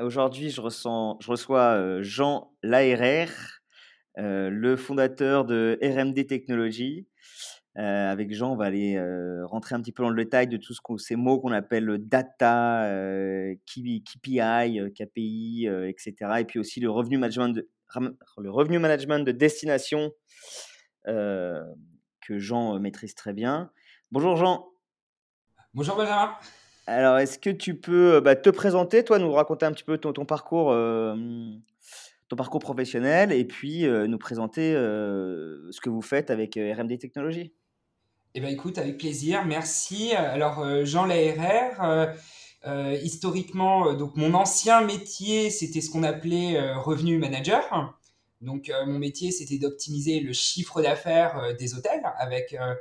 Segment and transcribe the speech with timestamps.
[0.00, 3.28] Aujourd'hui, je, reçois euh, Jean Laerer,
[4.18, 7.06] euh, le fondateur de RMD Technologies.
[7.74, 8.98] avec Jean, on va aller
[9.44, 12.90] rentrer un petit peu dans le détail de tous ces mots qu'on appelle data,
[13.66, 16.14] KPI, KPI, etc.
[16.40, 17.68] Et puis aussi le revenu management de,
[18.38, 20.12] le revenu management de destination
[21.04, 23.70] que Jean maîtrise très bien.
[24.10, 24.66] Bonjour Jean.
[25.72, 26.36] Bonjour Benjamin.
[26.86, 30.12] Alors, est-ce que tu peux bah, te présenter, toi, nous raconter un petit peu ton,
[30.24, 30.74] parcours,
[32.28, 37.52] ton parcours professionnel, et puis nous présenter ce que vous faites avec RMD Technologies?
[38.34, 40.12] Eh bien, écoute, avec plaisir, merci.
[40.14, 42.12] Alors, Jean Laherrer,
[43.02, 47.94] historiquement, donc mon ancien métier, c'était ce qu'on appelait revenu manager.
[48.40, 52.74] Donc, mon métier, c'était d'optimiser le chiffre d'affaires des hôtels avec euh,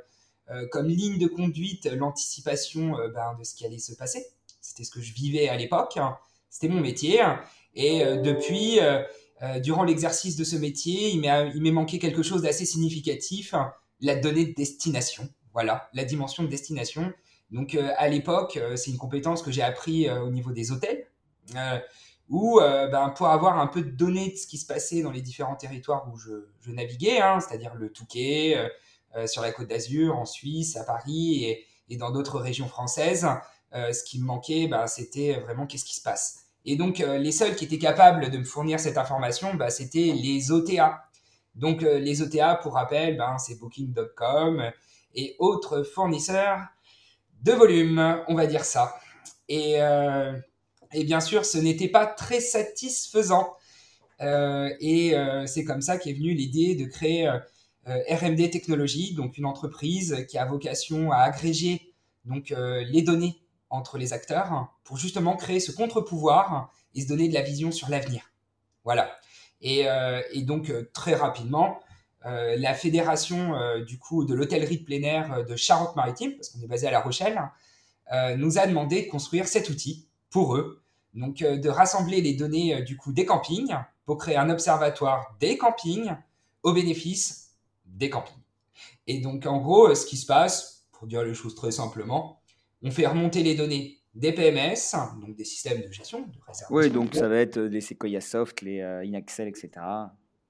[0.72, 4.26] comme ligne de conduite l'anticipation euh, ben, de ce qui allait se passer.
[4.62, 5.98] C'était ce que je vivais à l'époque.
[6.50, 7.22] C'était mon métier.
[7.76, 8.80] Et euh, depuis,
[9.62, 13.54] durant l'exercice de ce métier, il m'est manqué quelque chose d'assez significatif,
[14.02, 15.30] la donnée de destination.
[15.54, 17.14] Voilà, la dimension de destination.
[17.52, 21.08] Donc à l'époque, c'est une compétence que j'ai appris au niveau des hôtels,
[22.28, 25.22] où ben, pour avoir un peu de données de ce qui se passait dans les
[25.22, 28.68] différents territoires où je, naviguais, hein, c'est-à-dire le Touquet, euh,
[29.26, 31.44] sur la Côte d'Azur, en Suisse, à Paris
[31.90, 33.28] et, dans d'autres régions françaises.
[33.74, 36.46] Euh, ce qui me manquait, bah, c'était vraiment qu'est-ce qui se passe.
[36.66, 40.12] Et donc, euh, les seuls qui étaient capables de me fournir cette information, bah, c'était
[40.16, 41.04] les OTA.
[41.56, 44.72] Donc, les OTA, pour rappel, ben, c'est Booking.com
[45.14, 46.62] et autres fournisseurs
[47.42, 48.96] de volume, on va dire ça.
[49.48, 49.78] Et,
[50.94, 53.56] et bien sûr, ce n'était pas très satisfaisant.
[54.22, 55.16] et
[55.48, 57.40] c'est comme ça qu'est venue l'idée de créer euh,
[58.10, 61.94] RMD Technologies, donc une entreprise qui a vocation à agréger
[62.26, 67.28] donc euh, les données entre les acteurs pour justement créer ce contre-pouvoir et se donner
[67.28, 68.32] de la vision sur l'avenir.
[68.84, 69.12] Voilà.
[69.62, 71.80] Et, euh, donc très rapidement,
[72.26, 73.54] la fédération
[73.88, 77.00] du coup de l'hôtellerie de plein air de Charente-Maritime, parce qu'on est basé à La
[77.00, 77.42] Rochelle,
[78.36, 80.84] nous a demandé de construire cet outil pour eux,
[81.14, 83.74] donc de rassembler les données du coup des campings
[84.06, 86.14] pour créer un observatoire des campings
[86.64, 87.49] au bénéfice
[87.90, 88.36] des campings.
[89.08, 92.42] Et donc, en gros, ce qui se passe, pour dire les choses très simplement,
[92.82, 96.76] on fait remonter les données des PMS, donc des systèmes de gestion, de réservation.
[96.76, 99.70] Oui, donc ça va être les Sequoia Soft, les euh, Inaxel, etc.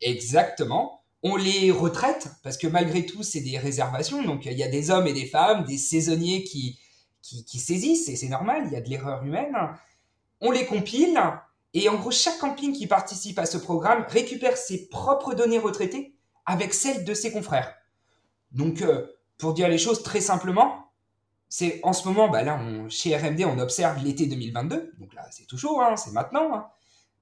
[0.02, 1.04] Exactement.
[1.22, 4.24] On les retraite, parce que malgré tout, c'est des réservations.
[4.24, 6.80] Donc, il y a des hommes et des femmes, des saisonniers qui,
[7.22, 9.56] qui, qui saisissent, et c'est normal, il y a de l'erreur humaine.
[10.40, 11.20] On les compile,
[11.74, 16.16] et en gros, chaque camping qui participe à ce programme récupère ses propres données retraitées
[16.50, 17.76] avec celle de ses confrères.
[18.52, 19.06] Donc, euh,
[19.38, 20.92] pour dire les choses très simplement,
[21.48, 25.46] c'est en ce moment, bah là, chez RMD, on observe l'été 2022, donc là, c'est
[25.46, 26.68] toujours, hein, c'est maintenant, hein,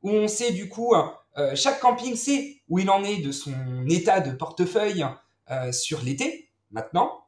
[0.01, 3.53] où on sait du coup, euh, chaque camping sait où il en est de son
[3.89, 5.05] état de portefeuille
[5.51, 7.25] euh, sur l'été, maintenant.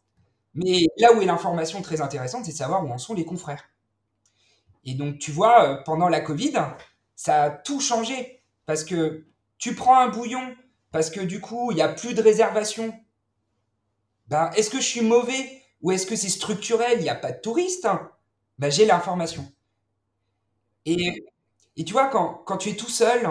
[0.53, 3.65] Mais là où est l'information très intéressante, c'est de savoir où en sont les confrères.
[4.85, 6.53] Et donc, tu vois, pendant la Covid,
[7.17, 8.41] ça a tout changé.
[8.65, 9.25] Parce que
[9.57, 10.55] tu prends un bouillon
[10.91, 12.93] parce que du coup, il n'y a plus de réservation.
[14.27, 16.99] Ben, est-ce que je suis mauvais ou est-ce que c'est structurel?
[16.99, 17.87] Il n'y a pas de touristes
[18.57, 19.51] ben, J'ai l'information.
[20.85, 21.25] Et,
[21.77, 23.27] et tu vois, quand, quand, tu es tout seul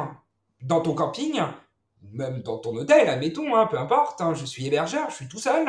[0.62, 1.40] dans ton camping,
[2.02, 5.38] même dans ton hôtel, admettons, hein, peu importe, hein, je suis hébergeur, je suis tout
[5.38, 5.68] seul,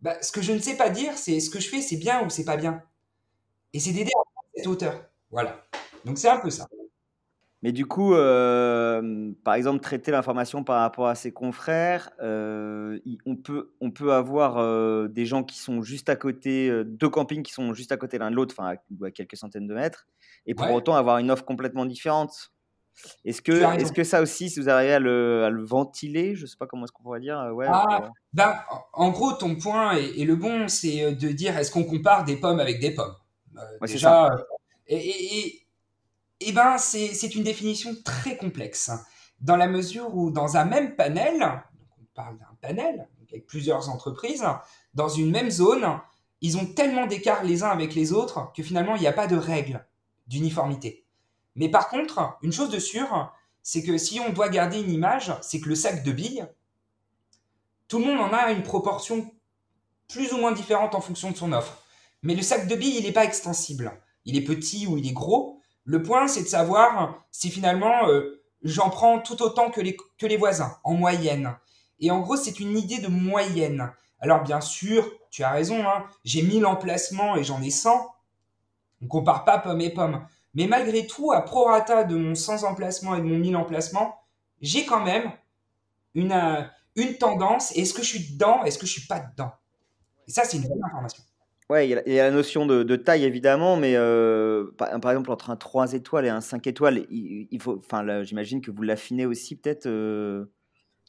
[0.00, 2.24] ben, ce que je ne sais pas dire, c'est ce que je fais, c'est bien
[2.24, 2.82] ou c'est pas bien.
[3.72, 5.04] Et c'est d'aider à cette hauteur.
[5.30, 5.66] Voilà.
[6.04, 6.68] Donc c'est un peu ça.
[7.62, 13.34] Mais du coup, euh, par exemple, traiter l'information par rapport à ses confrères, euh, on,
[13.34, 17.52] peut, on peut avoir euh, des gens qui sont juste à côté, deux campings qui
[17.52, 20.06] sont juste à côté l'un de l'autre, enfin à, quelques centaines de mètres,
[20.46, 22.52] et pour autant avoir une offre complètement différente.
[23.24, 26.42] Est-ce que, est que ça aussi, si vous arrivez à le, à le ventiler, je
[26.42, 28.56] ne sais pas comment est-ce qu'on pourrait dire ouais, ah, ben,
[28.92, 32.58] En gros, ton point est, le bon, c'est de dire est-ce qu'on compare des pommes
[32.58, 33.14] avec des pommes?
[33.82, 34.46] Déjà, ça.
[34.88, 35.67] et
[36.40, 38.90] eh ben, c'est une définition très complexe,
[39.40, 41.62] dans la mesure où dans un même panel,
[42.00, 44.44] on parle d'un panel avec plusieurs entreprises,
[44.94, 46.00] dans une même zone,
[46.40, 49.26] ils ont tellement d'écart les uns avec les autres que finalement, il n'y a pas
[49.26, 49.86] de règle
[50.26, 51.04] d'uniformité.
[51.56, 53.32] Mais par contre, une chose de sûre,
[53.62, 56.46] c'est que si on doit garder une image, c'est que le sac de billes,
[57.88, 59.30] tout le monde en a une proportion
[60.08, 61.82] plus ou moins différente en fonction de son offre.
[62.22, 63.92] Mais le sac de billes, il n'est pas extensible.
[64.24, 65.57] Il est petit ou il est gros.
[65.88, 70.76] Le point, c'est de savoir si finalement euh, j'en prends tout autant que les, voisins,
[70.84, 71.56] en moyenne.
[71.98, 73.90] Et en gros, c'est une idée de moyenne.
[74.20, 78.06] Alors bien sûr, tu as raison, hein, j'ai 1000 emplacements et j'en ai 100.
[79.00, 80.26] On compare pas pomme et pomme.
[80.52, 84.20] Mais malgré tout, à prorata de mon 100 emplacements et de mon 1000 emplacements,
[84.60, 85.32] j'ai quand même
[86.12, 86.64] une, euh,
[86.96, 87.74] une tendance.
[87.74, 88.62] Est-ce que je suis dedans?
[88.64, 89.52] Est-ce que je suis pas dedans?
[90.26, 91.22] Et ça, c'est une bonne information.
[91.70, 95.56] Ouais, il y, a, la notion de, taille évidemment, mais euh, par, exemple entre un
[95.56, 99.84] 3 étoiles et un 5 étoiles, il, faut, enfin, j'imagine que vous l'affinez aussi peut-être
[99.84, 100.46] euh,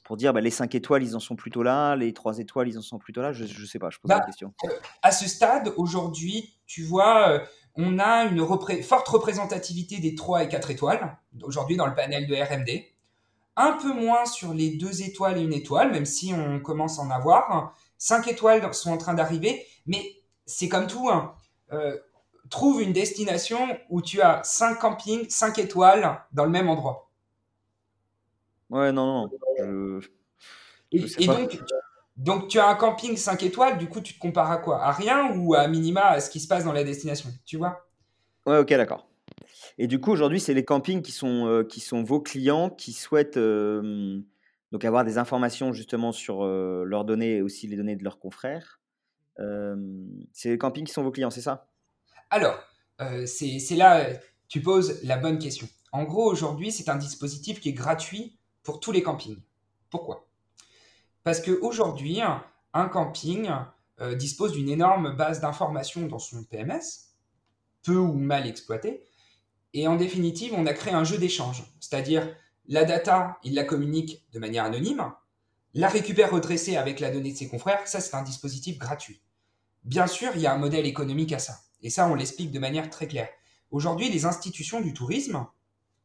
[0.04, 2.78] pour dire bah, les 5 étoiles ils en sont plutôt là, les 3 étoiles ils
[2.78, 3.32] en sont plutôt là.
[3.32, 4.54] Je, ne sais pas, je pose la bah, question.
[4.66, 4.70] Euh,
[5.02, 7.42] à ce stade, aujourd'hui, tu vois,
[7.76, 8.46] on a une
[8.84, 12.84] forte représentativité des 3 et 4 étoiles aujourd'hui dans le panel de RMD.
[13.56, 17.04] Un peu moins sur les 2 étoiles et 1 étoile, même si on commence à
[17.04, 17.78] en avoir.
[17.98, 20.19] 5 étoiles sont en train d'arriver, mais
[20.50, 21.10] c'est comme tout.
[21.10, 21.34] Hein.
[21.72, 21.98] Euh,
[22.50, 27.12] trouve une destination où tu as 5 campings, 5 étoiles dans le même endroit.
[28.70, 29.30] Ouais, non, non.
[30.92, 31.60] et, donc,
[32.18, 34.82] donc, tu as un camping 5 étoiles, du coup, tu te compares à quoi?
[34.84, 37.88] À rien ou à minima à ce qui se passe dans la destination Tu vois?
[38.46, 39.08] Ouais, ok, d'accord.
[39.78, 42.94] Et du coup, aujourd'hui, c'est les campings qui sont, euh, qui sont vos clients qui
[42.94, 44.20] souhaitent euh,
[44.72, 48.79] donc avoir des informations justement sur leurs données et aussi les données de leurs confrères
[50.34, 51.68] c'est les campings qui sont vos clients, c'est ça?
[52.30, 52.60] Alors,
[53.02, 54.06] euh, c'est là,
[54.48, 55.68] tu poses la bonne question.
[55.92, 59.40] En gros, aujourd'hui, c'est un dispositif qui est gratuit pour tous les campings.
[59.90, 60.28] Pourquoi?
[61.24, 62.22] Parce qu'aujourd'hui,
[62.74, 63.50] un camping
[64.02, 66.80] euh, dispose d'une énorme base d'informations dans son PMS,
[67.84, 69.04] peu ou mal exploitée,
[69.74, 72.28] et en définitive, on a créé un jeu d'échange, c'est-à-dire
[72.68, 75.12] la data, il la communique de manière anonyme,
[75.74, 79.22] la récupère redressée avec la donnée de ses confrères, ça c'est un dispositif gratuit.
[79.90, 81.62] Bien sûr, il y a un modèle économique à ça.
[81.82, 83.28] Et ça, on l'explique de manière très claire.
[83.72, 85.48] Aujourd'hui, les institutions du tourisme,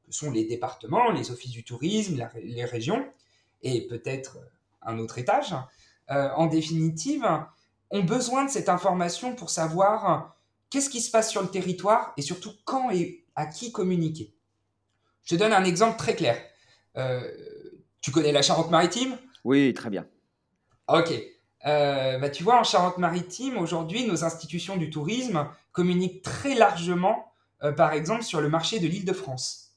[0.06, 3.06] que sont les départements, les offices du tourisme, les régions,
[3.60, 4.38] et peut-être
[4.80, 5.54] un autre étage,
[6.10, 7.26] euh, en définitive,
[7.90, 10.34] ont besoin de cette information pour savoir
[10.70, 14.34] qu'est-ce qui se passe sur le territoire et surtout quand et à qui communiquer.
[15.24, 16.42] Je te donne un exemple très clair.
[16.96, 17.30] Euh,
[18.00, 19.18] tu connais la Charente-Maritime?
[19.44, 20.06] Oui, très bien.
[20.88, 21.12] Ok.
[21.66, 27.32] Euh, bah, tu vois, en Charente-Maritime, aujourd'hui, nos institutions du tourisme communiquent très largement,
[27.62, 29.76] euh, par exemple, sur le marché de l'île de France.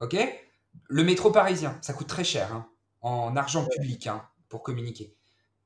[0.00, 0.16] Ok?
[0.88, 2.68] Le métro parisien, ça coûte très cher, hein,
[3.02, 5.14] en argent public, hein, pour communiquer.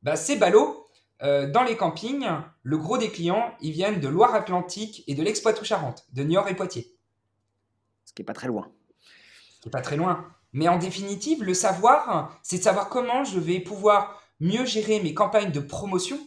[0.03, 0.89] Bah, ces ballots,
[1.23, 2.29] euh, dans les campings,
[2.63, 6.97] le gros des clients, ils viennent de Loire-Atlantique et de l'Expoitou-Charente, de Niort et Poitiers.
[8.05, 8.73] Ce qui n'est pas très loin.
[9.55, 10.33] Ce qui n'est pas très loin.
[10.53, 15.15] Mais en définitive, le savoir, c'est de savoir comment je vais pouvoir mieux gérer mes
[15.15, 16.19] campagnes de promotion,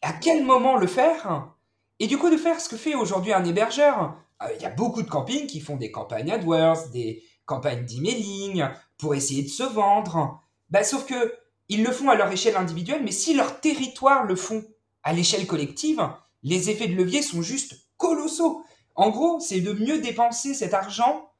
[0.00, 1.52] à quel moment le faire,
[1.98, 4.16] et du coup de faire ce que fait aujourd'hui un hébergeur.
[4.42, 8.64] Euh, il y a beaucoup de campings qui font des campagnes AdWords, des campagnes d'emailing
[8.96, 10.40] pour essayer de se vendre.
[10.70, 11.34] Bah, sauf que
[11.68, 14.64] ils le font à leur échelle individuelle, mais si leur territoire le font
[15.02, 16.00] à l'échelle collective,
[16.44, 18.64] les effets de levier sont juste colossaux.
[18.94, 21.32] En gros, c'est de mieux dépenser cet argent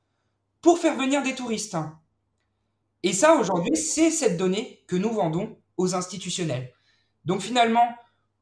[0.61, 1.77] pour faire venir des touristes.
[3.03, 6.73] Et ça, aujourd'hui, c'est cette donnée que nous vendons aux institutionnels.
[7.25, 7.95] Donc finalement,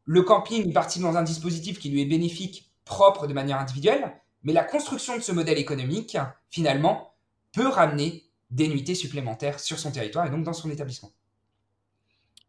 [0.04, 4.14] le camping est parti dans un dispositif qui lui est bénéfique, propre de manière individuelle,
[4.42, 6.16] mais la construction de ce modèle économique,
[6.48, 7.14] finalement,
[7.52, 11.10] peut ramener des nuitées supplémentaires sur son territoire et donc dans son établissement.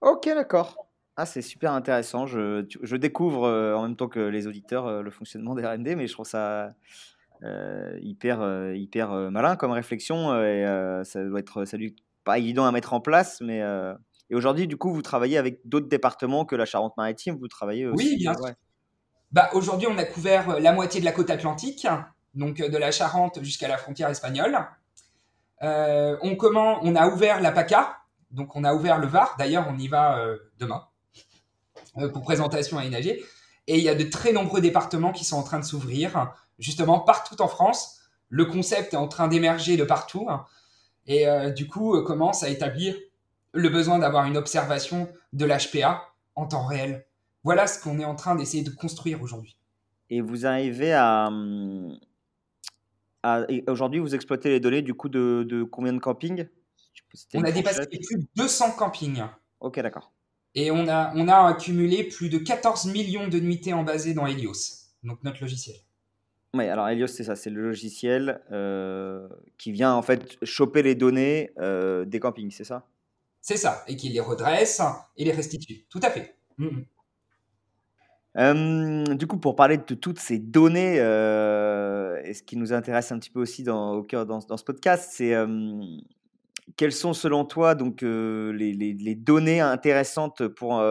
[0.02, 0.88] Ok, d'accord.
[1.18, 2.26] Ah, c'est super intéressant.
[2.26, 6.08] Je, découvre euh, en même temps que les auditeurs euh, le fonctionnement des RND, mais
[6.08, 6.74] je trouve ça
[8.02, 10.66] hyper, euh, hyper euh, malin comme réflexion et
[11.04, 11.78] ça doit être ça
[12.24, 13.62] pas évident à mettre en place, mais
[14.32, 17.38] et aujourd'hui, du coup, vous travaillez avec d'autres départements que la Charente-Maritime.
[17.40, 18.10] Vous travaillez aussi.
[18.10, 18.54] Oui, bien sûr.
[19.32, 21.88] Bah, aujourd'hui, on a couvert la moitié de la côte atlantique,
[22.36, 24.56] donc de la Charente jusqu'à la frontière espagnole.
[25.62, 27.98] on, comment, on a ouvert la PACA,
[28.30, 29.36] donc on a ouvert le Var.
[29.40, 30.24] D'ailleurs, on y va
[30.60, 30.84] demain
[32.14, 33.24] pour présentation à Inagé.
[33.66, 37.00] Et il y a de très nombreux départements qui sont en train de s'ouvrir justement
[37.00, 38.00] partout en France.
[38.30, 40.46] Le concept est en train d'émerger de partout hein,
[41.08, 42.96] et euh, du coup euh, commence à établir
[43.54, 46.04] le besoin d'avoir une observation de l'HPA
[46.36, 47.06] en temps réel.
[47.44, 49.58] Voilà ce qu'on est en train d'essayer de construire aujourd'hui.
[50.12, 51.98] Et vous arrivez à, hum,
[53.68, 56.48] aujourd'hui vous exploitez les données du coup de, combien de campings?
[57.34, 59.24] On a dépassé plus de 200 campings.
[59.62, 60.12] Ok, d'accord.
[60.54, 64.28] Et on a, on a accumulé plus de 14 millions de nuitées en basé dans
[64.28, 65.76] Helios, donc notre logiciel.
[66.56, 69.28] Oui, alors Helios, c'est ça, c'est le logiciel euh,
[69.58, 72.88] qui vient en fait choper les données euh, des campings, c'est ça?
[73.42, 74.82] C'est ça, et qui les redresse
[75.16, 75.86] et les restitue.
[75.90, 76.36] Tout à fait.
[76.58, 76.86] Mhm.
[78.38, 83.20] Euh, du coup, pour parler de toutes ces données, et ce qui nous intéresse un
[83.20, 85.34] petit peu aussi dans, au cœur dans, dans ce podcast, c'est
[86.78, 90.82] quelles sont selon toi donc les, les, les, données intéressantes pour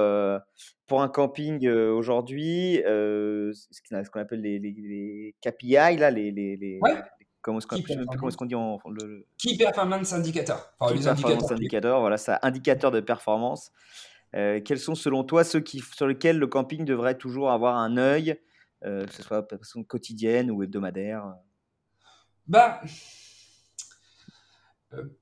[0.89, 7.03] pour un camping aujourd'hui, ce qu'on appelle les, les, KPI là, les, les ouais.
[7.41, 10.73] comment est-ce qu'on dit en le, Key Performance Indicator.
[10.81, 13.71] Enfin, Key les Performance Indicator, voilà, ça indicateur de performance.
[14.35, 17.97] Euh, quels sont selon toi ceux qui, sur lesquels le camping devrait toujours avoir un
[17.97, 18.39] œil,
[18.85, 21.35] euh, que ce soit de façon quotidienne ou hebdomadaire?
[22.47, 22.81] Bah,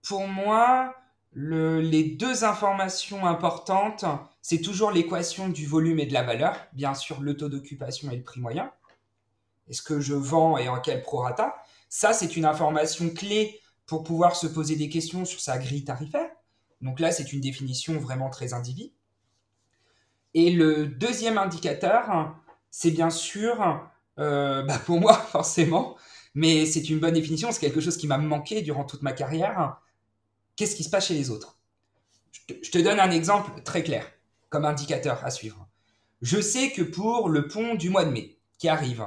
[0.07, 0.95] pour moi,
[1.39, 4.07] le, les deux informations importantes,
[4.41, 6.57] c'est toujours l'équation du volume et de la valeur.
[6.73, 8.73] Bien sûr, le taux d'occupation et le prix moyen.
[9.69, 11.55] Est-ce que je vends et en quel prorata?
[11.91, 16.31] Ça, c'est une information clé pour pouvoir se poser des questions sur sa grille tarifaire.
[16.81, 18.95] Donc là, c'est une définition vraiment très individuelle.
[20.33, 22.35] Et le deuxième indicateur,
[22.71, 23.87] c'est bien sûr,
[24.19, 25.97] euh, bah pour moi forcément,
[26.35, 29.79] mais c'est une bonne définition, c'est quelque chose qui m'a manqué durant toute ma carrière.
[30.57, 31.59] Qu'est-ce qui se passe chez les autres?
[32.49, 34.11] Je te, donne un exemple très clair
[34.49, 35.69] comme indicateur à suivre.
[36.23, 39.07] Je sais que pour le pont du mois de mai qui arrive,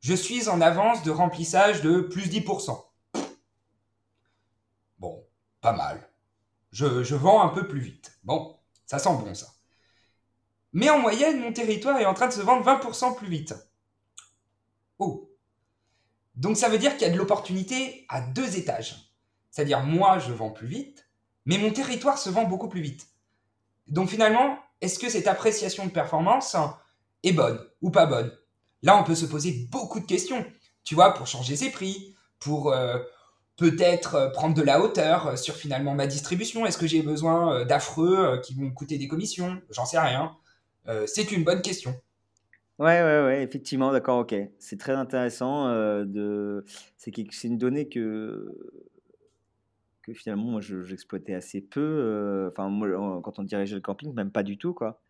[0.00, 2.84] je suis en avance de remplissage de plus 10%.
[4.98, 5.24] Bon,
[5.60, 6.08] pas mal.
[6.70, 8.18] Je, je vends un peu plus vite.
[8.22, 8.56] Bon,
[8.86, 9.48] ça sent bon ça.
[10.72, 13.54] Mais en moyenne, mon territoire est en train de se vendre 20% plus vite.
[14.98, 15.30] Oh.
[16.34, 19.07] Donc ça veut dire qu'il y a de l'opportunité à deux étages.
[19.50, 21.08] C'est-à-dire moi, je vends plus vite,
[21.46, 23.06] mais mon territoire se vend beaucoup plus vite.
[23.86, 26.56] Donc finalement, est-ce que cette appréciation de performance
[27.22, 28.30] est bonne ou pas bonne?
[28.82, 30.44] Là, on peut se poser beaucoup de questions.
[30.84, 32.98] Tu vois, pour changer ses prix, pour euh,
[33.56, 36.64] peut-être euh, prendre de la hauteur sur finalement ma distribution.
[36.64, 39.60] Est-ce que j'ai besoin euh, d'affreux qui vont coûter des commissions?
[39.70, 40.36] J'en sais rien.
[40.86, 42.00] Euh, c'est une bonne question.
[42.78, 44.34] Ouais, ouais, ouais, effectivement, d'accord, ok.
[44.60, 45.66] C'est très intéressant.
[45.66, 46.64] Euh, de...
[46.96, 48.54] C'est une donnée que,
[50.14, 51.80] que finalement, moi, j'exploitais assez peu.
[51.80, 55.00] Euh, enfin, moi, quand on dirigeait le camping, même pas du tout, quoi.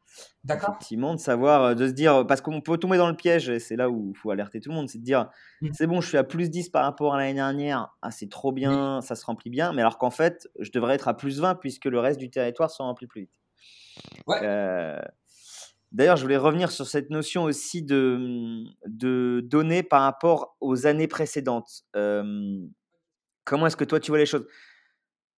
[0.45, 0.71] D'accord.
[0.71, 3.77] Effectivement, de savoir, de se dire, parce qu'on peut tomber dans le piège, et c'est
[3.77, 5.29] là où il faut alerter tout le monde, c'est de dire,
[5.61, 5.69] mmh.
[5.73, 8.53] c'est bon, je suis à plus 10 par rapport à l'année dernière, ah, c'est trop
[8.53, 11.57] bien, ça se remplit bien, mais alors qu'en fait, je devrais être à plus 20
[11.57, 13.41] puisque le reste du territoire se remplit plus vite.
[14.27, 14.41] Ouais.
[15.91, 21.09] D'ailleurs, je voulais revenir sur cette notion aussi de, de données par rapport aux années
[21.09, 21.85] précédentes.
[21.93, 24.47] comment est-ce que toi tu vois les choses?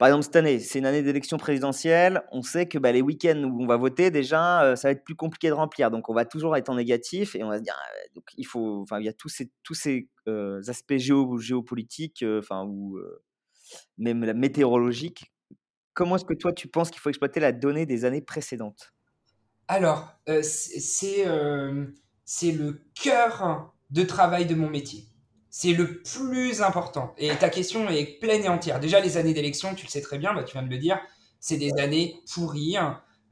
[0.00, 2.22] Par exemple, cette année, c'est une année d'élection présidentielle.
[2.32, 5.14] On sait que bah, les week-ends où on va voter, déjà, ça va être plus
[5.14, 5.92] compliqué de remplir.
[5.92, 8.46] Donc, on va toujours être en négatif et on va se dire, «Ah, donc il
[8.46, 10.08] faut, enfin, il y a tous ces, tous ces
[10.66, 12.98] aspects géo, géopolitiques, enfin, ou
[13.98, 15.32] même la météorologique.
[15.94, 18.92] Comment est-ce que toi tu penses qu'il faut exploiter la donnée des années précédentes?
[19.68, 21.86] Alors, euh, euh,
[22.24, 25.04] c'est le cœur de travail de mon métier.
[25.50, 27.12] C'est le plus important.
[27.18, 28.78] Et ta question est pleine et entière.
[28.78, 31.00] Déjà, les années d'élection, tu le sais très bien, bah, tu viens de le dire,
[31.40, 32.76] c'est des années pourries.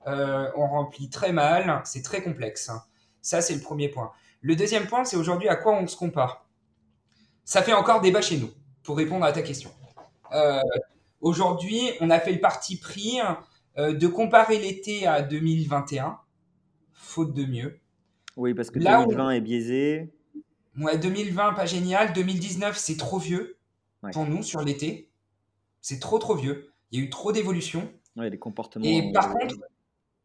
[0.07, 2.71] Euh, on remplit très mal, c'est très complexe.
[3.23, 4.11] Ça, c'est le premier point.
[4.41, 6.47] Le deuxième point, c'est aujourd'hui à quoi on se compare.
[7.45, 8.51] Ça fait encore débat chez nous,
[8.83, 9.71] pour répondre à ta question.
[11.21, 13.19] aujourd'hui, on a fait le parti pris
[13.77, 16.19] de comparer l'été à 2021
[17.09, 17.81] faute de mieux.
[18.37, 20.13] Oui, parce que 2020 est biaisé.
[20.79, 22.13] Ouais, 2020, pas génial.
[22.13, 23.57] 2019, c'est trop vieux
[24.13, 25.09] pour nous sur l'été.
[25.81, 26.73] C'est trop, trop vieux.
[26.91, 27.91] Il y a eu trop d'évolution.
[28.17, 28.85] Ouais, les comportements.
[28.85, 29.57] Et par contre,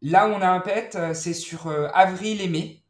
[0.01, 2.81] là où on a un pet, euh, c'est sur euh, avril et mai,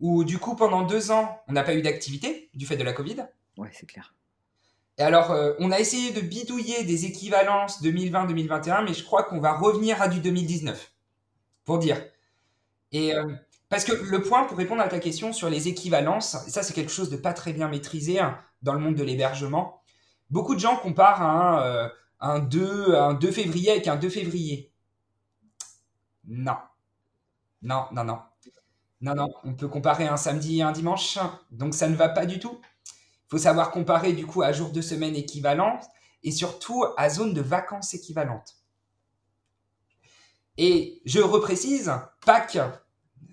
[0.00, 2.92] où du coup, pendant deux ans, on n'a pas eu d'activité du fait de la
[2.92, 3.26] Covid.
[3.56, 4.14] Ouais, c'est clair.
[4.98, 9.40] Et alors, euh, on a essayé de bidouiller des équivalences 2020-2021, mais je crois qu'on
[9.40, 10.92] va revenir à du 2019.
[11.64, 12.04] Pour dire.
[12.92, 13.34] Et euh,
[13.68, 16.92] parce que le point pour répondre à ta question sur les équivalences, ça c'est quelque
[16.92, 19.82] chose de pas très bien maîtrisé hein, dans le monde de l'hébergement.
[20.30, 21.88] Beaucoup de gens comparent un, euh,
[22.20, 24.72] un, 2, un 2 février avec un 2 février.
[26.26, 26.56] Non.
[27.62, 28.18] Non, non, non.
[29.00, 31.18] Non, non, on peut comparer un samedi et un dimanche,
[31.50, 32.58] donc ça ne va pas du tout.
[33.26, 35.78] Il faut savoir comparer du coup à jour de semaine équivalent
[36.22, 38.54] et surtout à zone de vacances équivalente.
[40.56, 41.92] Et je reprécise,
[42.24, 42.58] Pâques,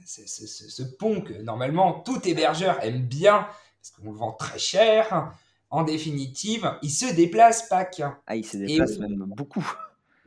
[0.06, 3.48] ce, pont que normalement tout hébergeur aime bien,
[3.80, 5.34] parce qu'on le vend très cher,
[5.70, 8.04] en définitive, il se déplace Pâques.
[8.28, 9.66] Ah, il se déplace même beaucoup.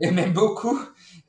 [0.01, 0.81] Et même beaucoup.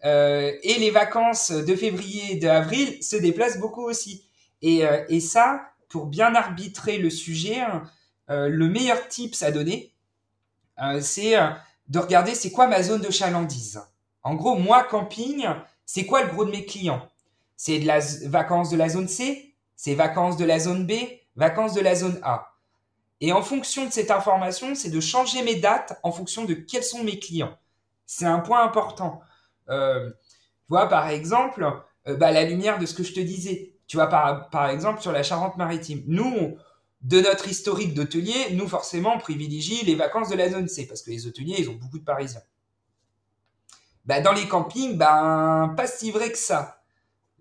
[0.06, 4.26] Euh, et les vacances de février et d'avril se déplacent beaucoup aussi.
[4.62, 7.62] Et, euh, et, ça, pour bien arbitrer le sujet,
[8.28, 9.94] le meilleur tips à donner,
[11.00, 11.36] c'est
[11.88, 13.82] de regarder c'est quoi ma zone de chalandise.
[14.24, 15.46] En gros, moi, camping,
[15.86, 17.08] c'est quoi le gros de mes clients?
[17.58, 20.94] C'est de la vacances de la zone C, c'est vacances de la zone B,
[21.36, 22.56] vacances de la zone A.
[23.22, 26.84] Et en fonction de cette information, c'est de changer mes dates en fonction de quels
[26.84, 27.58] sont mes clients.
[28.06, 29.22] C'est un point important.
[29.70, 31.66] Euh, tu vois, par exemple,
[32.08, 33.74] euh, bah, la lumière de ce que je te disais.
[33.88, 36.04] Tu vois, par, exemple, sur la Charente-Maritime.
[36.08, 36.58] Nous,
[37.02, 41.02] de notre historique d'hôtelier, nous, forcément, on privilégie les vacances de la zone C parce
[41.02, 42.42] que les hôteliers, ils ont beaucoup de Parisiens.
[44.06, 46.84] Bah, dans les campings, ben, pas si vrai que ça.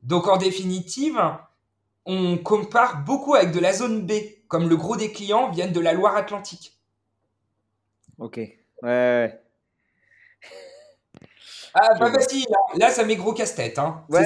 [0.04, 1.20] Donc, en définitive,
[2.06, 4.12] on compare beaucoup avec de la zone B,
[4.48, 6.78] comme le gros des clients viennent de la Loire-Atlantique.
[8.18, 8.38] Ok.
[8.82, 9.40] Ouais.
[11.74, 12.46] Ah, bah facile.
[12.76, 13.80] Là, ça met gros casse-tête.
[13.80, 14.04] Hein.
[14.08, 14.22] Ouais,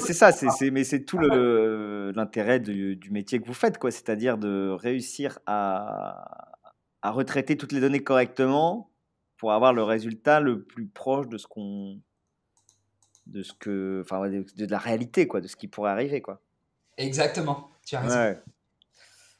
[0.00, 0.32] c'est ça.
[0.32, 3.90] C'est, mais c'est tout le, l'intérêt du, métier que vous faites, quoi.
[3.90, 6.52] C'est-à-dire de réussir à,
[7.00, 8.90] à retraiter toutes les données correctement
[9.38, 12.00] pour avoir le résultat le plus proche de ce qu'on.
[13.26, 14.02] De ce que.
[14.04, 16.40] Enfin, de, la réalité, quoi, de ce qui pourrait arriver, quoi.
[16.96, 17.70] Exactement.
[17.84, 18.40] Tu as raison.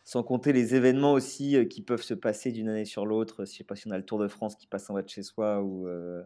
[0.04, 3.44] Sans compter les événements aussi euh, qui peuvent se passer d'une année sur l'autre.
[3.44, 5.08] Je sais pas si on a le Tour de France qui passe en bas de
[5.08, 5.86] chez soi ou.
[5.86, 6.22] Euh,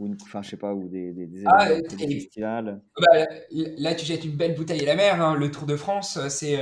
[0.00, 2.82] ou enfin, je sais pas, ou des, des, ah, festivals.
[3.00, 5.22] Bah, là, tu jettes une belle bouteille à la mer.
[5.22, 5.36] Hein.
[5.36, 6.60] Le Tour de France, euh, c'est.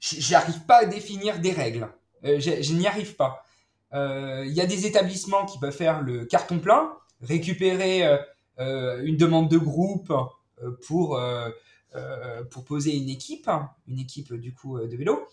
[0.00, 1.86] J'arrive pas à définir des règles.
[2.24, 3.44] je, n'y arrive pas.
[3.92, 6.90] Il y a des établissements qui peuvent faire le carton plein,
[7.22, 8.04] récupérer
[8.58, 10.12] une demande de groupe
[10.86, 11.20] pour,
[12.50, 13.48] pour poser une équipe,
[13.88, 15.26] une équipe du coup de vélo.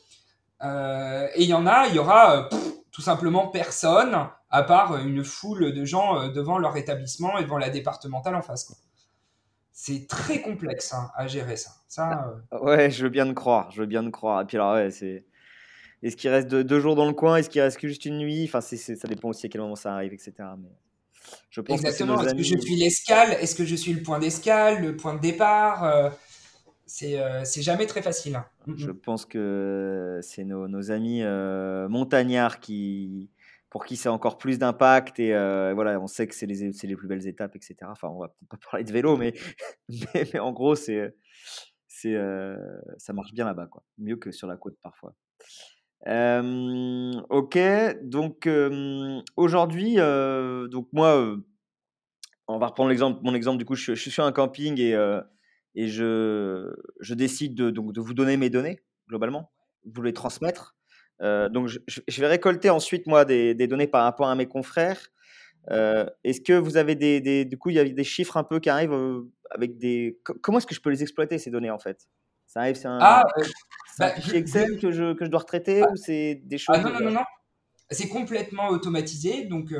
[0.63, 2.49] et il y en a, il y aura
[2.91, 7.57] tout simplement personne à part une foule de gens euh, devant leur établissement et devant
[7.57, 8.71] la départementale en face.
[9.71, 11.71] C'est très complexe hein, à gérer ça.
[11.87, 12.59] ça euh.
[12.59, 14.41] Ouais, je veux bien te croire, je veux bien te croire.
[14.41, 15.25] Et puis alors, ouais, c'est.
[16.01, 17.35] Est-ce qu'il reste deux, jours dans le coin?
[17.35, 18.45] Est-ce qu'il reste juste une nuit?
[18.45, 20.33] Enfin, c'est, ça dépend aussi à quel moment ça arrive, etc.
[20.57, 20.69] Mais
[21.49, 22.21] je pense Exactement.
[22.21, 23.37] Est-ce que je suis l'escale?
[23.41, 25.83] Est-ce que je suis le point d'escale Le point de départ?
[25.83, 26.09] Euh,
[26.85, 28.35] c'est, c'est jamais très facile.
[28.35, 28.45] Hein.
[28.65, 28.99] Mm, je mm.
[28.99, 31.23] pense que c'est nos, nos amis
[31.89, 33.29] montagnards qui,
[33.69, 35.19] pour qui c'est encore plus d'impact.
[35.19, 37.75] Et euh, voilà, on sait que c'est les, les, plus belles étapes, etc.
[37.83, 39.33] Enfin, on va pas parler de vélo, mais,
[40.13, 41.13] mais, en gros, c'est,
[42.05, 42.57] euh,
[42.97, 43.83] ça marche bien là-bas, quoi.
[43.97, 45.13] Mieux que sur la côte parfois.
[46.05, 47.59] Ok,
[48.03, 48.49] donc
[49.35, 51.35] aujourd'hui, donc moi,
[52.47, 53.57] on va reprendre l'exemple, mon exemple.
[53.57, 54.91] Du coup, je, je suis sur un camping et,
[55.75, 59.51] et je, je décide de, donc, de vous donner mes données globalement,
[59.85, 60.75] vous les transmettre.
[61.21, 65.09] Donc, je, vais récolter ensuite, moi, des, données par rapport à mes confrères.
[65.69, 68.69] Est-ce que vous avez des, Du coup, il y a des chiffres un peu qui
[68.69, 68.97] arrivent
[69.51, 70.19] avec des.
[70.41, 72.07] Comment est-ce que je peux les exploiter, ces données, en fait?
[72.45, 73.23] Ça arrive, c'est un, ah,
[73.99, 75.91] bah, fichier Excel que je, que je dois retraiter ah.
[75.91, 76.83] ou c'est des ah, choses.
[76.83, 77.25] non, non, non, non.
[77.91, 79.45] C'est complètement automatisé.
[79.45, 79.73] Donc,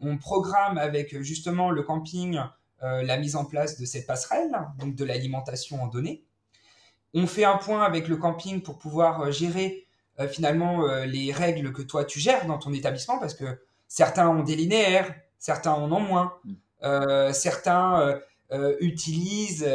[0.00, 2.38] on programme avec justement le camping
[2.82, 6.24] la mise en place de cette passerelle, donc de l'alimentation en données.
[7.14, 9.86] On fait un point avec le camping pour pouvoir gérer
[10.20, 14.28] euh, finalement euh, les règles que toi tu gères dans ton établissement parce que certains
[14.28, 16.52] ont des linéaires, certains en ont moins, mm.
[16.82, 18.20] euh, certains
[18.80, 19.68] utilisent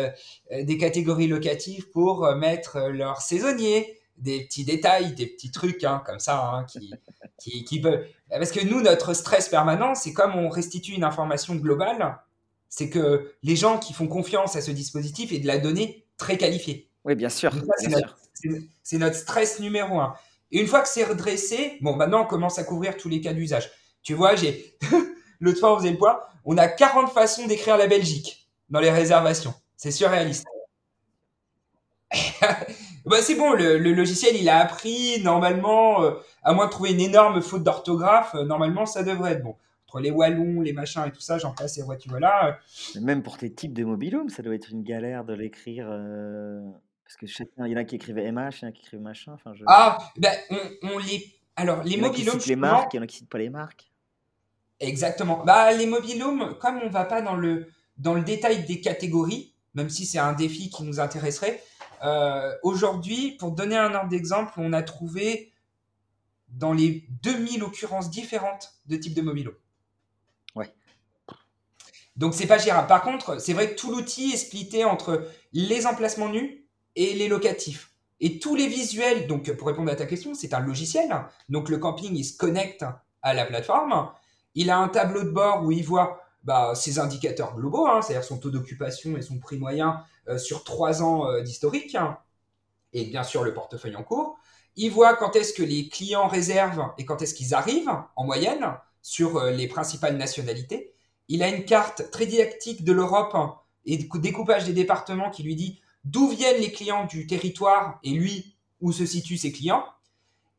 [0.52, 6.20] des catégories locatives pour mettre leurs saisonniers, des petits détails, des petits trucs hein, comme
[6.20, 6.94] ça hein, qui,
[7.38, 8.06] qui, qui peuvent...
[8.30, 12.18] Parce que nous, notre stress permanent, c'est comme on restitue une information globale,
[12.70, 16.38] c'est que les gens qui font confiance à ce dispositif et de la donnée très
[16.38, 16.90] qualifiée.
[17.04, 17.54] Oui, bien sûr.
[17.78, 18.18] C'est notre,
[18.94, 20.16] notre, stress numéro un.
[20.52, 23.34] Et une fois que c'est redressé, bon, maintenant on commence à couvrir tous les cas
[23.34, 23.72] d'usage.
[24.04, 24.78] Tu vois, j'ai
[25.40, 28.92] l'autre fois on faisait le point, on a 40 façons d'écrire la Belgique dans les
[28.92, 29.54] réservations.
[29.76, 30.46] C'est surréaliste.
[33.06, 36.12] bah, c'est bon, le, logiciel il a appris normalement, euh,
[36.44, 39.56] à moins de trouver une énorme faute d'orthographe, euh, normalement ça devrait être bon.
[39.88, 42.60] Entre les wallons, les machins et tout ça, j'en passe et vois, tu voilà.
[43.00, 45.88] Même pour tes types de mobilhomes, ça doit être une galère de l'écrire.
[45.90, 46.62] Euh,
[47.04, 48.82] parce que chacun, il y en a qui écrivaient MH, il y en a qui
[48.82, 49.34] écrivaient machin.
[49.34, 49.64] Enfin, je...
[49.68, 50.34] Ah, ben,
[50.82, 51.24] on, les.
[51.56, 52.40] Alors, les mobilhomes.
[52.48, 53.92] les marques, il y en a qui citent pas les marques.
[54.80, 55.44] Exactement.
[55.46, 57.68] Bah, les mobilhomes, comme on va pas dans le,
[57.98, 61.62] dans le détail des catégories, même si c'est un défi qui nous intéresserait,
[62.04, 65.52] euh, aujourd'hui, pour donner un ordre d'exemple, on a trouvé
[66.50, 69.56] dans les 2000 occurrences différentes de types de mobilhomes.
[70.56, 70.74] Ouais.
[72.16, 72.88] Donc, c'est pas gérable.
[72.88, 77.28] Par contre, c'est vrai que tout l'outil est splitté entre les emplacements nus et les
[77.28, 77.92] locatifs.
[78.22, 81.10] Et tous les visuels, donc pour répondre à ta question, c'est un logiciel.
[81.50, 82.86] Donc le camping, il se connecte
[83.22, 84.10] à la plateforme.
[84.54, 88.24] Il a un tableau de bord où il voit bah, ses indicateurs globaux, hein, c'est-à-dire
[88.24, 91.98] son taux d'occupation et son prix moyen euh, sur trois ans euh, d'historique.
[92.94, 94.38] et bien sûr le portefeuille en cours.
[94.78, 98.78] Il voit quand est-ce que les clients réservent et quand est-ce qu'ils arrivent en moyenne
[99.02, 100.94] sur euh, les principales nationalités.
[101.28, 103.36] Il a une carte très didactique de l'Europe
[103.86, 108.56] et découpage des départements qui lui dit d'où viennent les clients du territoire et lui
[108.82, 109.86] où se situent ses clients.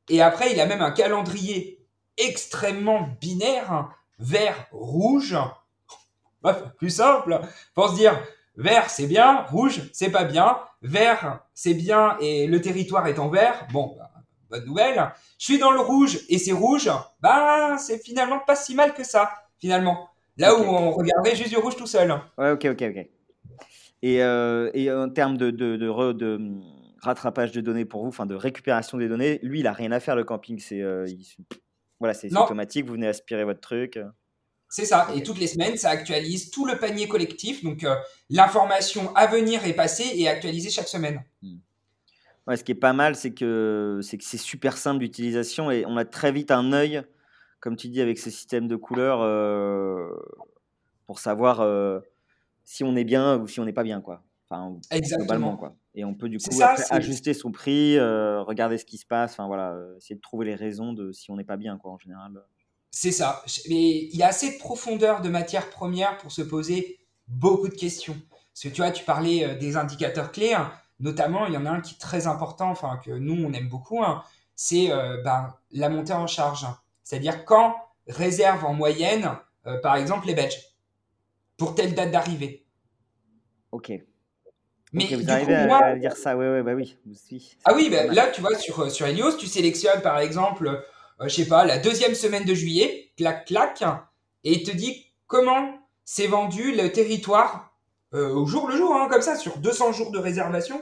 [0.09, 1.85] Et après, il a même un calendrier
[2.16, 5.37] extrêmement binaire, vert, rouge.
[6.46, 7.40] Bref, plus simple,
[7.74, 8.16] pour se dire
[8.56, 13.28] vert c'est bien, rouge c'est pas bien, vert c'est bien et le territoire est en
[13.28, 13.66] vert.
[13.72, 14.12] Bon, bah,
[14.48, 15.11] bonne nouvelle.
[15.40, 16.88] Je suis dans le rouge et c'est rouge,
[17.20, 19.28] bah c'est finalement pas si mal que ça,
[19.59, 20.09] finalement.
[20.37, 22.12] Là où on regardait juste du rouge tout seul.
[22.38, 23.09] Ouais, ok, ok, ok.
[24.02, 26.40] Et, euh, et en termes de, de, de, de,
[27.02, 29.98] rattrapage de données pour vous, enfin de récupération des données, lui, il a rien à
[29.98, 30.61] faire le camping.
[30.61, 31.09] C'est euh,
[31.98, 32.87] voilà, c'est automatique.
[32.87, 33.98] Vous venez aspirer votre truc.
[34.76, 35.08] C'est ça.
[35.14, 37.64] Et toutes les semaines, ça actualise tout le panier collectif.
[37.64, 37.96] Donc euh,
[38.28, 41.24] l'information à venir est passée et actualisée chaque semaine.
[41.40, 41.56] Hmm.
[42.46, 45.86] Ouais, ce qui est pas mal, c'est que c'est que c'est super simple d'utilisation et
[45.86, 47.00] on a très vite un œil,
[47.60, 49.20] comme tu dis, avec ces systèmes de couleurs
[51.06, 51.66] pour savoir
[52.66, 54.22] si on est bien ou si on n'est pas bien, quoi.
[54.48, 55.56] Enfin, Exactement.
[55.56, 55.74] quoi.
[55.94, 56.54] Et on peut du coup
[56.90, 60.44] ajuster son prix, euh, regarder ce qui se passe, enfin voilà, euh, essayer de trouver
[60.44, 62.42] les raisons de si on n'est pas bien, quoi, en général.
[62.98, 63.42] C'est ça.
[63.68, 67.74] Mais il y a assez de profondeur de matière première pour se poser beaucoup de
[67.74, 68.16] questions.
[68.30, 70.72] Parce que tu vois, tu parlais euh, des indicateurs clés, hein.
[70.98, 73.68] notamment, il y en a un qui est très important, enfin que nous on aime
[73.68, 74.22] beaucoup, hein.
[74.54, 74.88] c'est
[75.22, 76.66] ben, la montée en charge.
[77.02, 77.76] C'est-à-dire quand
[78.09, 79.30] réserve en moyenne,
[79.82, 80.59] par exemple, les Belges
[81.59, 82.64] pour telle date d'arrivée.
[83.72, 83.92] Ok.
[84.94, 86.96] Mais vous arrivez à, dire ça, oui, oui, bah oui.
[87.66, 90.80] Ah oui, bah, là, tu vois, sur, sur Helios, tu sélectionnes par exemple, euh,
[91.20, 93.83] je sais pas, la deuxième semaine de juillet, clac, clac,
[94.44, 97.74] et il te dit comment s'est vendu le territoire
[98.14, 100.81] euh, au jour le jour, hein, comme ça, sur 200 jours de réservation,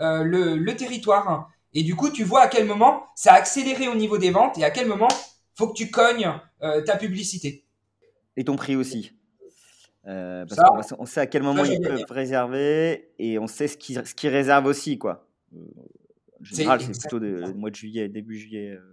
[0.00, 1.50] euh, le, le, territoire.
[1.74, 4.58] Et du coup, tu vois à quel moment ça a accéléré au niveau des ventes
[4.58, 5.08] et à quel moment
[5.54, 7.64] faut que tu cognes ta publicité.
[8.36, 9.12] Et ton prix aussi.
[10.08, 14.02] Euh, parce qu'on sait à quel moment ils peuvent réserver et on sait ce qu'ils
[14.04, 14.98] ce réservent aussi.
[14.98, 15.28] Quoi.
[15.54, 15.58] Euh,
[16.40, 18.70] en général, c'est plutôt le mois de juillet, début juillet.
[18.70, 18.91] Euh,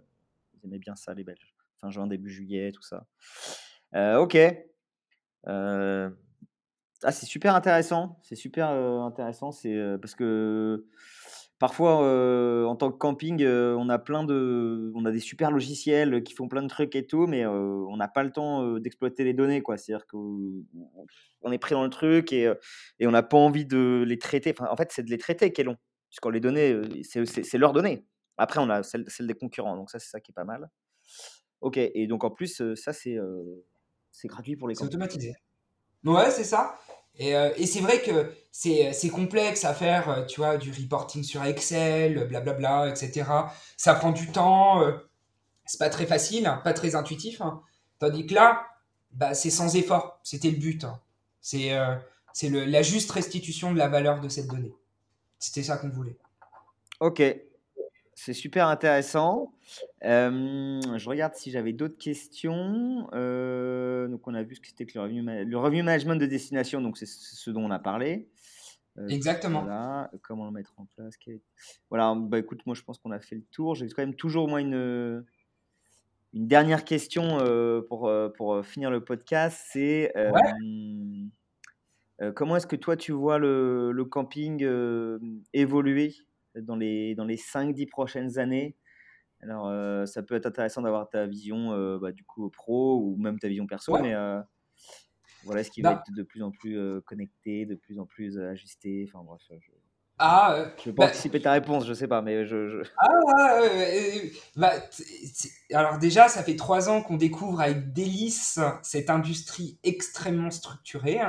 [0.62, 1.56] ils aimaient bien ça, les Belges.
[1.82, 3.06] Fin juin, début juillet, tout ça.
[4.20, 4.38] ok.
[7.04, 8.20] Ah, c'est super intéressant.
[8.24, 9.52] C'est super intéressant.
[9.52, 10.86] C'est parce que
[11.60, 15.52] Parfois, euh, en tant que camping, euh, on a plein de, on a des super
[15.52, 18.78] logiciels qui font plein de trucs et tout, mais euh, on n'a pas le temps
[18.80, 19.76] d'exploiter les données, quoi.
[19.76, 22.50] C'est-à-dire qu'on est pris dans le truc et,
[23.00, 24.56] et on n'a pas envie de les traiter.
[24.58, 25.76] En fait, c'est de les traiter qui est long,
[26.10, 28.06] puisqu'on les données, c'est leurs données.
[28.40, 30.70] Après, on a celle, celle, des concurrents, donc ça, c'est ça qui est pas mal.
[31.62, 33.18] Ok, et donc en plus, ça, c'est
[34.12, 34.76] c'est gratuit pour les.
[34.76, 35.36] C'est automatisé.
[36.04, 36.76] Ouais, c'est ça.
[37.22, 42.28] Euh, et, c'est vrai que c'est complexe à faire, tu vois, du reporting sur Excel,
[42.28, 43.30] blablabla, etc.
[43.76, 44.94] Ça prend du temps, euh,
[45.66, 47.42] c'est pas très facile, hein, pas très intuitif.
[47.42, 47.62] Hein.
[48.00, 48.66] Tandis que là,
[49.12, 50.86] bah, c'est sans effort, c'était le but.
[50.86, 51.00] Hein.
[51.42, 51.72] C'est
[52.50, 54.74] la juste restitution de la valeur de cette donnée.
[55.40, 56.18] C'était ça qu'on voulait.
[57.02, 57.22] Ok,
[58.20, 59.54] c'est super intéressant.
[60.02, 63.04] je regarde si j'avais d'autres questions.
[63.04, 66.82] donc, on a vu ce que c'était que le revenu, le revenu management de destination.
[66.82, 68.28] Donc, c'est ce dont on a parlé.
[69.08, 69.66] Exactement.
[70.22, 71.16] Comment le mettre en place
[71.90, 72.14] Voilà.
[72.16, 73.76] Bah, écoute, moi, je pense qu'on a fait le tour.
[73.76, 75.24] J'ai quand même toujours au moins une,
[76.34, 77.38] une dernière question
[77.88, 79.62] pour, pour finir le podcast.
[79.72, 80.12] C'est
[82.36, 84.68] comment est-ce que toi, tu vois le, le camping
[85.54, 86.16] évoluer?
[86.56, 88.76] Dans les, dans les 5-10 prochaines années.
[89.42, 93.16] Alors, euh, ça peut être intéressant d'avoir ta vision euh, bah, du coup pro ou
[93.18, 94.42] même ta vision perso, mais euh,
[95.46, 98.38] voilà, ce qui va bah être de plus en plus connecté, de plus en plus
[98.38, 99.08] ajusté?
[99.08, 99.72] Enfin bref, je,
[100.18, 102.84] ah, je vais pas bah anticiper ta réponse, je sais pas, mais je.
[102.98, 103.62] Ah,
[104.58, 104.74] bah,
[105.74, 111.22] alors déjà, ça fait trois ans qu'on découvre avec délice cette industrie extrêmement structurée.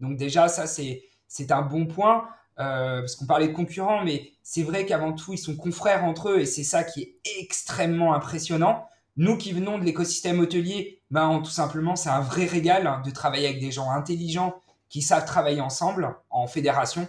[0.00, 2.26] Donc déjà, ça c'est c'est un bon point.
[2.58, 6.30] Euh, parce qu'on parlait de concurrents, mais c'est vrai qu'avant tout, ils sont confrères entre
[6.30, 8.86] eux et c'est ça qui est extrêmement impressionnant.
[9.16, 13.10] Nous qui venons de l'écosystème hôtelier, ben, tout simplement, c'est un vrai régal hein, de
[13.10, 14.54] travailler avec des gens intelligents
[14.88, 17.08] qui savent travailler ensemble en fédération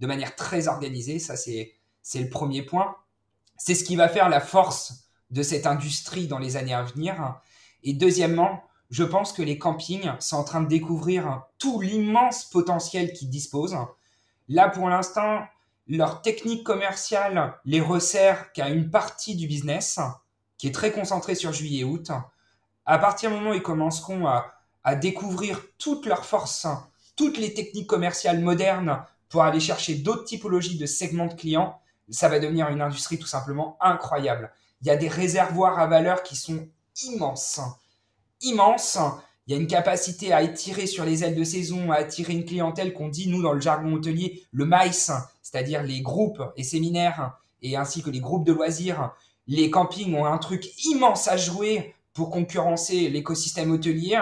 [0.00, 1.20] de manière très organisée.
[1.20, 2.96] Ça, c'est, c'est le premier point.
[3.56, 7.40] C'est ce qui va faire la force de cette industrie dans les années à venir.
[7.84, 13.12] Et deuxièmement, je pense que les campings sont en train de découvrir tout l'immense potentiel
[13.12, 13.78] qu'ils disposent
[14.52, 15.46] Là, pour l'instant,
[15.88, 19.98] leur technique commerciale les resserre qu'à une partie du business,
[20.58, 22.10] qui est très concentrée sur juillet et août.
[22.84, 26.66] À partir du moment où ils commenceront à, découvrir toutes leurs forces,
[27.16, 32.28] toutes les techniques commerciales modernes pour aller chercher d'autres typologies de segments de clients, ça
[32.28, 34.52] va devenir une industrie tout simplement incroyable.
[34.82, 36.68] Il y a des réservoirs à valeur qui sont
[37.04, 37.58] immenses.
[38.42, 38.98] Immenses.
[39.46, 42.44] Il y a une capacité à étirer sur les ailes de saison, à attirer une
[42.44, 45.10] clientèle qu'on dit, nous, dans le jargon hôtelier, le MICE,
[45.42, 49.12] c'est-à-dire les groupes et séminaires, et ainsi que les groupes de loisirs.
[49.48, 54.20] Les campings ont un truc immense à jouer pour concurrencer l'écosystème hôtelier.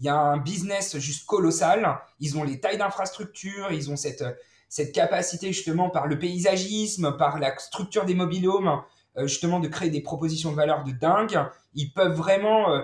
[0.00, 1.98] Il y a un business juste colossal.
[2.18, 4.24] Ils ont les tailles d'infrastructure, ils ont cette,
[4.68, 8.82] cette capacité justement par le paysagisme, par la structure des mobilhomes,
[9.16, 11.38] euh, justement de créer des propositions de valeur de dingue.
[11.74, 12.82] Ils peuvent vraiment euh,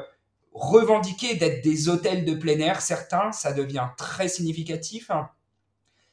[0.53, 2.81] revendiquer d'être des hôtels de plein air.
[2.81, 5.11] Certains, ça devient très significatif.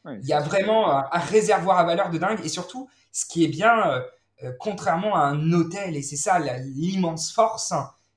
[0.05, 2.39] Il y a vraiment un, réservoir à valeur de dingue.
[2.43, 4.03] Et surtout, ce qui est bien,
[4.43, 7.73] euh, contrairement à un hôtel, et c'est ça l'immense force,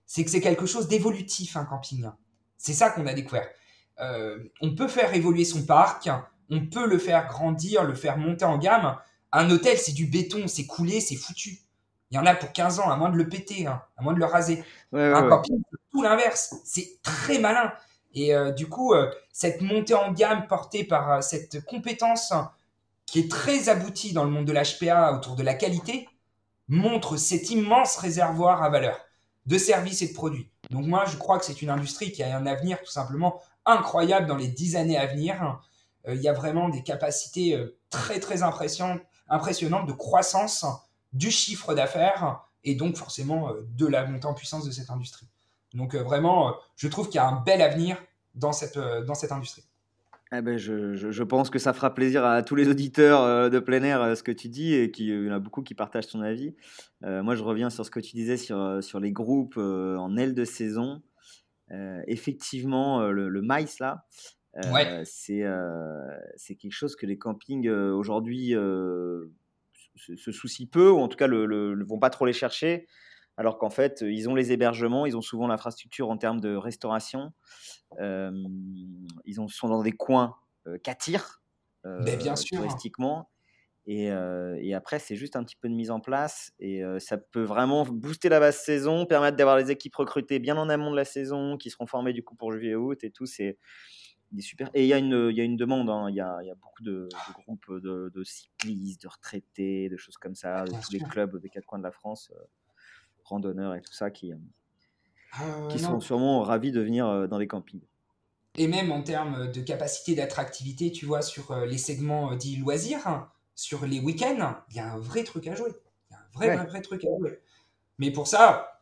[0.07, 2.09] c'est que c'est quelque chose d'évolutif, un camping.
[2.57, 3.49] C'est ça qu'on a découvert.
[4.61, 6.09] on peut faire évoluer son parc,
[6.51, 8.97] on peut le faire grandir, le faire monter en gamme.
[9.33, 11.62] Un hôtel, c'est du béton, c'est coulé, c'est foutu.
[12.13, 14.13] Il y en a pour 15 ans, à moins de le péter, hein, à moins
[14.13, 14.63] de le raser.
[14.93, 15.43] un
[15.91, 16.57] tout l'inverse.
[16.63, 17.73] C'est très malin.
[18.13, 22.35] Et euh, du coup, euh, cette montée en gamme portée par euh, cette compétence
[23.07, 26.07] qui est très aboutie dans le monde de l'HPA autour de la qualité
[26.69, 28.99] montre cet immense réservoir à valeur
[29.47, 30.51] de services et de produits.
[30.71, 34.27] Donc moi, je crois que c'est une industrie qui a un avenir tout simplement incroyable
[34.27, 35.61] dans les 10 années à venir.
[36.07, 40.65] Il y a vraiment des capacités très très impressionnantes de croissance
[41.13, 45.27] du chiffre d'affaires et donc forcément euh, de la montée en puissance de cette industrie.
[45.75, 47.97] Donc vraiment, je trouve qu'il y a un bel avenir
[48.35, 49.65] dans cette, dans cette industrie.
[50.35, 53.83] Eh ben je, je, pense que ça fera plaisir à tous les auditeurs de plein
[53.83, 56.55] air ce que tu dis et qu'il y en a beaucoup qui partagent ton avis.
[57.03, 60.45] moi, je reviens sur ce que tu disais sur, sur les groupes en aile de
[60.47, 61.03] saison.
[62.07, 64.07] effectivement, le, le maïs là,
[64.71, 65.03] Ouais.
[65.05, 65.45] c'est
[66.59, 68.55] quelque chose que les campings aujourd'hui
[69.97, 72.87] se, soucient peu, ou en tout cas ne vont pas trop les chercher,
[73.37, 77.33] alors qu'en fait, ils ont les hébergements, ils ont souvent l'infrastructure en termes de restauration,
[77.99, 80.37] ils ont, sont dans des coins
[80.83, 81.43] qu'attirent
[81.85, 82.59] bien sûr.
[82.59, 83.31] touristiquement.
[83.87, 84.11] Et,
[84.61, 87.85] et, après, c'est juste un petit peu de mise en place et ça peut vraiment
[87.85, 91.57] booster la base saison, permettre d'avoir les équipes recrutées bien en amont de la saison,
[91.57, 93.27] qui seront formées du coup pour juillet-août et tout.
[93.27, 93.59] C'est
[94.41, 94.71] super.
[94.75, 96.07] Et il y, a une, il y a une demande, hein.
[96.09, 100.17] il, y a, il y, a, beaucoup de, groupes de, cyclistes, de retraités, de choses
[100.17, 102.43] comme ça, de tous les clubs des quatre coins de la France, euh,
[103.25, 104.37] randonneurs et tout ça, qui, euh,
[105.33, 107.83] ah qui sont sûrement ravis de venir euh, dans les campings.
[108.57, 113.31] Et même en termes de capacité d'attractivité, tu vois, sur les segments dits loisirs, hein,
[113.55, 115.73] sur les week-ends, il y a un vrai truc à jouer.
[116.11, 117.41] Il y a un vrai, vrai, vrai truc à jouer.
[117.99, 118.82] Mais pour ça,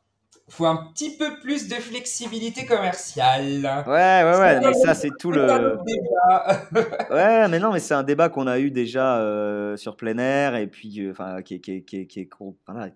[0.51, 3.63] faut un petit peu plus de flexibilité commerciale.
[3.87, 5.47] Ouais, ouais, ouais, mais ça, c'est tout le.
[7.11, 10.57] ouais, mais non, mais c'est un débat qu'on a eu déjà euh, sur plein air
[10.57, 12.31] et puis, euh, enfin, qui, qui, qui, qui, est,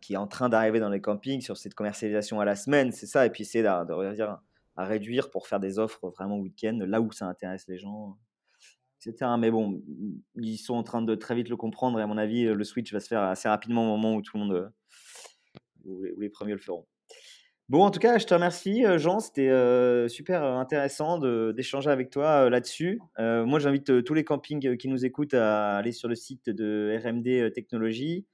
[0.00, 3.06] qui est en train d'arriver dans les campings sur cette commercialisation à la semaine, c'est
[3.06, 4.24] ça, et puis de, de,
[4.76, 8.18] à réduire pour faire des offres vraiment week-end, là où ça intéresse les gens,
[9.00, 9.30] etc.
[9.38, 9.80] Mais bon,
[10.34, 12.92] ils sont en train de très vite le comprendre et à mon avis, le switch
[12.92, 14.72] va se faire assez rapidement au moment où tout le monde,
[15.84, 16.86] où les premiers le feront.
[17.70, 19.20] Bon, en tout cas, je te remercie, euh, Jean.
[19.20, 23.00] C'était euh, super euh, intéressant d'échanger avec toi là-dessus.
[23.18, 27.52] moi, j'invite tous les campings qui nous écoutent à aller sur le site de RMD
[27.52, 28.26] Technologies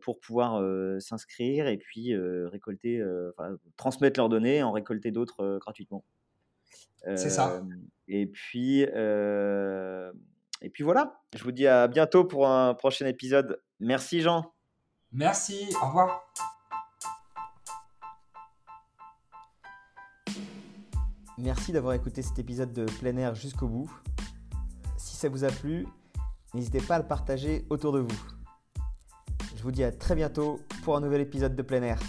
[0.00, 0.62] pour pouvoir
[1.00, 3.04] s'inscrire et puis récolter,
[3.76, 6.04] transmettre leurs données, en récolter d'autres gratuitement.
[7.16, 7.62] C'est ça.
[8.06, 11.20] Et puis, et puis voilà.
[11.36, 13.60] Je vous dis à bientôt pour un prochain épisode.
[13.80, 14.52] Merci, Jean.
[15.12, 15.68] Merci.
[15.82, 16.32] Au revoir.
[21.38, 23.90] Merci d'avoir écouté cet épisode de plein air jusqu'au bout.
[24.96, 25.86] Si ça vous a plu,
[26.52, 28.20] n'hésitez pas à le partager autour de vous.
[29.56, 32.00] Je vous dis à très bientôt pour un nouvel épisode de plein air.